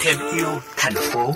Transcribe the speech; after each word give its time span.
Thêm 0.00 0.16
yêu 0.36 0.46
thành 0.76 0.94
phố. 1.12 1.32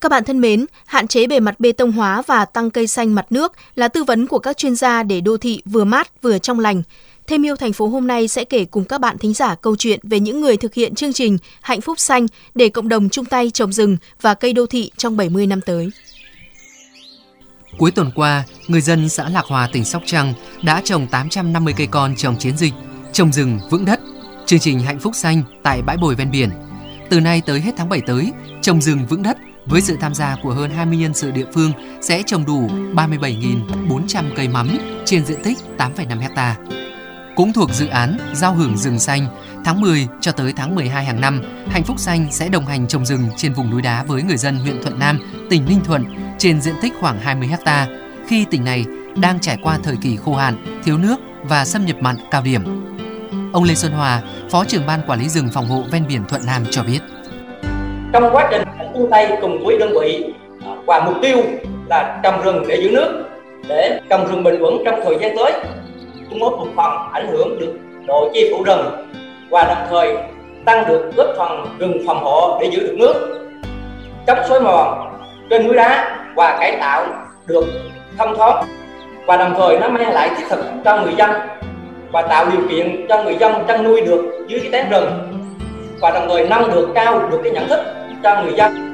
Các 0.00 0.08
bạn 0.08 0.24
thân 0.24 0.40
mến, 0.40 0.66
hạn 0.86 1.06
chế 1.06 1.26
bề 1.26 1.40
mặt 1.40 1.60
bê 1.60 1.72
tông 1.72 1.92
hóa 1.92 2.22
và 2.26 2.44
tăng 2.44 2.70
cây 2.70 2.86
xanh 2.86 3.14
mặt 3.14 3.26
nước 3.30 3.52
là 3.74 3.88
tư 3.88 4.04
vấn 4.04 4.26
của 4.26 4.38
các 4.38 4.56
chuyên 4.56 4.74
gia 4.74 5.02
để 5.02 5.20
đô 5.20 5.36
thị 5.36 5.62
vừa 5.64 5.84
mát 5.84 6.22
vừa 6.22 6.38
trong 6.38 6.60
lành. 6.60 6.82
Thêm 7.26 7.46
yêu 7.46 7.56
thành 7.56 7.72
phố 7.72 7.86
hôm 7.86 8.06
nay 8.06 8.28
sẽ 8.28 8.44
kể 8.44 8.64
cùng 8.64 8.84
các 8.84 9.00
bạn 9.00 9.18
thính 9.18 9.34
giả 9.34 9.54
câu 9.54 9.76
chuyện 9.76 10.00
về 10.02 10.20
những 10.20 10.40
người 10.40 10.56
thực 10.56 10.74
hiện 10.74 10.94
chương 10.94 11.12
trình 11.12 11.38
Hạnh 11.60 11.80
phúc 11.80 12.00
xanh 12.00 12.26
để 12.54 12.68
cộng 12.68 12.88
đồng 12.88 13.08
chung 13.08 13.24
tay 13.24 13.50
trồng 13.50 13.72
rừng 13.72 13.96
và 14.20 14.34
cây 14.34 14.52
đô 14.52 14.66
thị 14.66 14.90
trong 14.96 15.16
70 15.16 15.46
năm 15.46 15.60
tới. 15.60 15.90
Cuối 17.78 17.90
tuần 17.90 18.10
qua, 18.14 18.44
người 18.72 18.80
dân 18.80 19.08
xã 19.08 19.28
Lạc 19.28 19.44
Hòa, 19.44 19.68
tỉnh 19.72 19.84
Sóc 19.84 20.02
Trăng 20.06 20.34
đã 20.62 20.80
trồng 20.84 21.06
850 21.06 21.74
cây 21.76 21.86
con 21.86 22.16
trong 22.16 22.38
chiến 22.38 22.56
dịch 22.56 22.72
Trồng 23.12 23.32
rừng 23.32 23.60
vững 23.70 23.84
đất, 23.84 24.00
chương 24.46 24.58
trình 24.58 24.80
Hạnh 24.80 24.98
phúc 24.98 25.14
xanh 25.14 25.42
tại 25.62 25.82
bãi 25.82 25.96
bồi 25.96 26.14
ven 26.14 26.30
biển. 26.30 26.50
Từ 27.10 27.20
nay 27.20 27.42
tới 27.46 27.60
hết 27.60 27.72
tháng 27.76 27.88
7 27.88 28.00
tới, 28.06 28.32
trồng 28.62 28.80
rừng 28.80 29.06
vững 29.06 29.22
đất 29.22 29.36
với 29.66 29.80
sự 29.80 29.96
tham 30.00 30.14
gia 30.14 30.36
của 30.42 30.52
hơn 30.52 30.70
20 30.70 30.98
nhân 30.98 31.14
sự 31.14 31.30
địa 31.30 31.46
phương 31.54 31.72
sẽ 32.00 32.22
trồng 32.26 32.44
đủ 32.44 32.68
37.400 32.94 34.24
cây 34.36 34.48
mắm 34.48 34.78
trên 35.04 35.24
diện 35.24 35.42
tích 35.42 35.58
8,5 35.78 36.20
hecta. 36.20 36.56
Cũng 37.36 37.52
thuộc 37.52 37.70
dự 37.72 37.86
án 37.86 38.18
Giao 38.34 38.54
hưởng 38.54 38.78
rừng 38.78 38.98
xanh, 38.98 39.26
tháng 39.64 39.80
10 39.80 40.08
cho 40.20 40.32
tới 40.32 40.52
tháng 40.56 40.74
12 40.74 41.04
hàng 41.04 41.20
năm, 41.20 41.42
Hạnh 41.68 41.84
phúc 41.84 41.98
xanh 41.98 42.26
sẽ 42.30 42.48
đồng 42.48 42.66
hành 42.66 42.88
trồng 42.88 43.06
rừng 43.06 43.28
trên 43.36 43.52
vùng 43.52 43.70
núi 43.70 43.82
đá 43.82 44.04
với 44.04 44.22
người 44.22 44.36
dân 44.36 44.56
huyện 44.56 44.82
Thuận 44.82 44.98
Nam, 44.98 45.18
tỉnh 45.50 45.64
Ninh 45.64 45.80
Thuận 45.84 46.04
trên 46.38 46.60
diện 46.60 46.74
tích 46.82 46.92
khoảng 47.00 47.20
20 47.20 47.48
hecta 47.48 47.86
khi 48.26 48.46
tỉnh 48.50 48.64
này 48.64 48.84
đang 49.16 49.40
trải 49.40 49.58
qua 49.62 49.78
thời 49.82 49.96
kỳ 50.02 50.16
khô 50.16 50.34
hạn, 50.34 50.54
thiếu 50.84 50.98
nước 50.98 51.16
và 51.42 51.64
xâm 51.64 51.86
nhập 51.86 51.96
mặn 52.00 52.16
cao 52.30 52.42
điểm. 52.44 52.62
Ông 53.52 53.64
Lê 53.64 53.74
Xuân 53.74 53.92
Hòa, 53.92 54.20
Phó 54.50 54.64
trưởng 54.64 54.86
ban 54.86 55.00
quản 55.06 55.20
lý 55.20 55.28
rừng 55.28 55.48
phòng 55.54 55.66
hộ 55.66 55.82
ven 55.92 56.04
biển 56.08 56.24
Thuận 56.28 56.42
Nam 56.46 56.62
cho 56.70 56.82
biết. 56.82 56.98
Trong 58.12 58.28
quá 58.32 58.48
trình 58.50 58.62
chung 58.94 59.10
tay 59.10 59.38
cùng 59.40 59.64
với 59.64 59.78
đơn 59.78 59.92
vị 60.00 60.34
à, 60.64 60.72
và 60.86 61.04
mục 61.04 61.14
tiêu 61.22 61.36
là 61.88 62.20
trồng 62.22 62.42
rừng 62.42 62.64
để 62.68 62.76
giữ 62.82 62.90
nước, 62.90 63.24
để 63.68 64.00
trồng 64.10 64.26
rừng 64.26 64.44
bình 64.44 64.60
vững 64.60 64.82
trong 64.84 65.00
thời 65.04 65.18
gian 65.20 65.36
tới, 65.36 65.52
cũng 66.30 66.40
có 66.40 66.50
một 66.50 66.66
phần 66.76 66.90
ảnh 67.12 67.28
hưởng 67.32 67.58
được 67.60 67.78
độ 68.06 68.30
chi 68.34 68.50
phủ 68.52 68.64
rừng 68.64 69.08
và 69.50 69.64
đồng 69.64 69.86
thời 69.90 70.16
tăng 70.64 70.88
được 70.88 71.12
góp 71.16 71.26
phần 71.38 71.78
rừng 71.78 72.02
phòng 72.06 72.24
hộ 72.24 72.58
để 72.60 72.70
giữ 72.72 72.80
được 72.80 72.94
nước, 72.98 73.44
chống 74.26 74.38
xói 74.48 74.60
mòn 74.60 75.18
trên 75.50 75.66
núi 75.66 75.76
đá 75.76 76.18
và 76.34 76.56
cải 76.60 76.76
tạo 76.80 77.06
được 77.46 77.64
thông 78.18 78.36
thoáng 78.36 78.66
và 79.26 79.36
đồng 79.36 79.54
thời 79.58 79.80
nó 79.80 79.88
mang 79.88 80.12
lại 80.12 80.30
thiết 80.36 80.44
thực 80.50 80.64
cho 80.84 81.02
người 81.02 81.14
dân 81.18 81.30
và 82.12 82.22
tạo 82.22 82.50
điều 82.50 82.68
kiện 82.68 83.06
cho 83.08 83.22
người 83.22 83.36
dân 83.40 83.52
chăn 83.68 83.84
nuôi 83.84 84.00
được 84.00 84.46
dưới 84.48 84.60
cái 84.60 84.70
tán 84.70 84.90
rừng 84.90 85.12
và 86.00 86.10
đồng 86.10 86.28
thời 86.28 86.48
nâng 86.48 86.70
được 86.70 86.88
cao 86.94 87.30
được 87.30 87.38
cái 87.42 87.52
nhận 87.52 87.68
thức 87.68 87.80
cho 88.22 88.42
người 88.42 88.54
dân. 88.56 88.88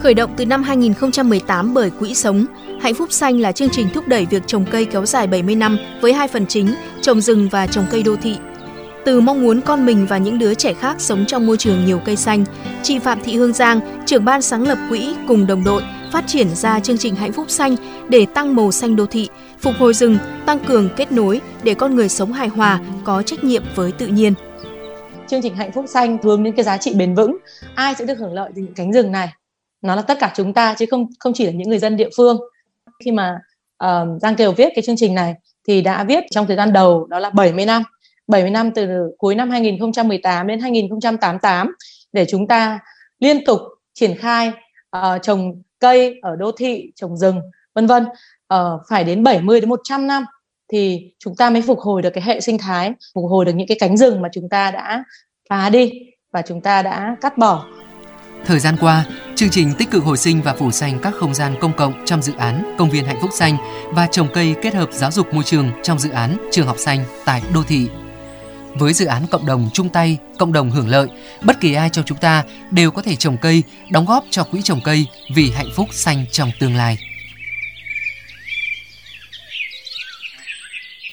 Khởi 0.00 0.14
động 0.14 0.30
từ 0.36 0.46
năm 0.46 0.62
2018 0.62 1.74
bởi 1.74 1.90
Quỹ 1.90 2.14
Sống, 2.14 2.44
Hạnh 2.80 2.94
phúc 2.94 3.12
xanh 3.12 3.40
là 3.40 3.52
chương 3.52 3.68
trình 3.68 3.88
thúc 3.94 4.08
đẩy 4.08 4.26
việc 4.30 4.42
trồng 4.46 4.64
cây 4.70 4.84
kéo 4.84 5.06
dài 5.06 5.26
70 5.26 5.54
năm 5.54 5.78
với 6.00 6.12
hai 6.12 6.28
phần 6.28 6.46
chính, 6.46 6.74
trồng 7.00 7.20
rừng 7.20 7.48
và 7.48 7.66
trồng 7.66 7.84
cây 7.90 8.02
đô 8.02 8.16
thị. 8.22 8.36
Từ 9.04 9.20
mong 9.20 9.42
muốn 9.42 9.60
con 9.60 9.86
mình 9.86 10.06
và 10.08 10.18
những 10.18 10.38
đứa 10.38 10.54
trẻ 10.54 10.74
khác 10.74 10.94
sống 10.98 11.24
trong 11.26 11.46
môi 11.46 11.56
trường 11.56 11.84
nhiều 11.86 12.00
cây 12.04 12.16
xanh, 12.16 12.44
chị 12.82 12.98
Phạm 12.98 13.20
Thị 13.20 13.36
Hương 13.36 13.52
Giang, 13.52 13.80
trưởng 14.06 14.24
ban 14.24 14.42
sáng 14.42 14.68
lập 14.68 14.78
quỹ 14.88 15.14
cùng 15.28 15.46
đồng 15.46 15.64
đội 15.64 15.82
phát 16.12 16.24
triển 16.26 16.54
ra 16.54 16.80
chương 16.80 16.98
trình 16.98 17.14
Hạnh 17.14 17.32
phúc 17.32 17.50
xanh 17.50 17.76
để 18.08 18.26
tăng 18.34 18.56
màu 18.56 18.72
xanh 18.72 18.96
đô 18.96 19.06
thị, 19.06 19.28
phục 19.58 19.74
hồi 19.78 19.94
rừng, 19.94 20.18
tăng 20.46 20.58
cường 20.58 20.88
kết 20.96 21.12
nối 21.12 21.40
để 21.62 21.74
con 21.74 21.94
người 21.94 22.08
sống 22.08 22.32
hài 22.32 22.48
hòa, 22.48 22.80
có 23.04 23.22
trách 23.22 23.44
nhiệm 23.44 23.62
với 23.74 23.92
tự 23.92 24.06
nhiên. 24.06 24.34
Chương 25.26 25.42
trình 25.42 25.56
Hạnh 25.56 25.72
phúc 25.72 25.84
xanh 25.88 26.18
hướng 26.22 26.42
đến 26.42 26.54
cái 26.56 26.64
giá 26.64 26.76
trị 26.76 26.94
bền 26.94 27.14
vững, 27.14 27.36
ai 27.74 27.94
sẽ 27.98 28.04
được 28.04 28.18
hưởng 28.18 28.34
lợi 28.34 28.50
từ 28.56 28.62
những 28.62 28.74
cánh 28.74 28.92
rừng 28.92 29.12
này? 29.12 29.28
Nó 29.82 29.94
là 29.94 30.02
tất 30.02 30.18
cả 30.20 30.32
chúng 30.36 30.54
ta 30.54 30.74
chứ 30.78 30.86
không 30.90 31.06
không 31.18 31.32
chỉ 31.32 31.46
là 31.46 31.52
những 31.52 31.68
người 31.68 31.78
dân 31.78 31.96
địa 31.96 32.08
phương. 32.16 32.38
Khi 33.04 33.10
mà 33.10 33.38
uh, 33.84 34.22
Giang 34.22 34.36
Kiều 34.36 34.52
viết 34.52 34.68
cái 34.74 34.82
chương 34.86 34.96
trình 34.96 35.14
này 35.14 35.34
thì 35.68 35.82
đã 35.82 36.04
viết 36.04 36.24
trong 36.30 36.46
thời 36.46 36.56
gian 36.56 36.72
đầu 36.72 37.06
đó 37.06 37.18
là 37.18 37.30
70 37.30 37.66
năm 37.66 37.82
70 38.26 38.50
năm 38.50 38.70
từ 38.74 38.88
cuối 39.18 39.34
năm 39.34 39.50
2018 39.50 40.46
đến 40.46 40.60
2088 40.60 41.74
để 42.12 42.26
chúng 42.30 42.46
ta 42.46 42.78
liên 43.20 43.44
tục 43.44 43.60
triển 43.94 44.16
khai 44.16 44.52
uh, 44.96 45.22
trồng 45.22 45.62
cây 45.80 46.18
ở 46.22 46.36
đô 46.36 46.52
thị, 46.52 46.92
trồng 46.96 47.16
rừng, 47.16 47.40
vân 47.74 47.86
vân. 47.86 48.06
Uh, 48.54 48.80
phải 48.88 49.04
đến 49.04 49.22
70 49.22 49.60
đến 49.60 49.68
100 49.68 50.06
năm 50.06 50.24
thì 50.72 51.12
chúng 51.18 51.36
ta 51.36 51.50
mới 51.50 51.62
phục 51.62 51.78
hồi 51.80 52.02
được 52.02 52.10
cái 52.10 52.24
hệ 52.24 52.40
sinh 52.40 52.58
thái, 52.58 52.92
phục 53.14 53.24
hồi 53.30 53.44
được 53.44 53.52
những 53.52 53.68
cái 53.68 53.76
cánh 53.80 53.96
rừng 53.96 54.22
mà 54.22 54.28
chúng 54.32 54.48
ta 54.48 54.70
đã 54.70 55.04
phá 55.48 55.70
đi 55.70 55.92
và 56.32 56.42
chúng 56.42 56.60
ta 56.60 56.82
đã 56.82 57.16
cắt 57.20 57.38
bỏ. 57.38 57.66
Thời 58.44 58.58
gian 58.58 58.76
qua, 58.80 59.04
chương 59.34 59.50
trình 59.50 59.72
tích 59.78 59.90
cực 59.90 60.04
hồi 60.04 60.16
sinh 60.16 60.42
và 60.42 60.54
phủ 60.54 60.70
xanh 60.70 60.98
các 61.02 61.14
không 61.14 61.34
gian 61.34 61.54
công 61.60 61.72
cộng 61.76 62.04
trong 62.04 62.22
dự 62.22 62.32
án 62.38 62.74
Công 62.78 62.90
viên 62.90 63.04
Hạnh 63.04 63.18
phúc 63.20 63.30
xanh 63.32 63.56
và 63.92 64.06
trồng 64.06 64.28
cây 64.34 64.54
kết 64.62 64.74
hợp 64.74 64.88
giáo 64.92 65.10
dục 65.10 65.34
môi 65.34 65.44
trường 65.44 65.70
trong 65.82 65.98
dự 65.98 66.10
án 66.10 66.36
Trường 66.50 66.66
học 66.66 66.78
xanh 66.78 67.04
tại 67.24 67.42
đô 67.54 67.62
thị 67.62 67.88
với 68.74 68.92
dự 68.92 69.06
án 69.06 69.26
cộng 69.26 69.46
đồng 69.46 69.70
chung 69.72 69.88
tay, 69.88 70.18
cộng 70.38 70.52
đồng 70.52 70.70
hưởng 70.70 70.88
lợi, 70.88 71.08
bất 71.42 71.60
kỳ 71.60 71.74
ai 71.74 71.90
trong 71.90 72.04
chúng 72.04 72.18
ta 72.18 72.44
đều 72.70 72.90
có 72.90 73.02
thể 73.02 73.16
trồng 73.16 73.36
cây, 73.36 73.62
đóng 73.90 74.06
góp 74.06 74.24
cho 74.30 74.44
quỹ 74.44 74.62
trồng 74.62 74.80
cây 74.84 75.06
vì 75.34 75.50
hạnh 75.50 75.70
phúc 75.76 75.88
xanh 75.92 76.24
trong 76.32 76.50
tương 76.60 76.76
lai. 76.76 76.98